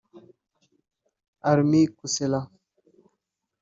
[1.49, 2.39] Armi Kuusela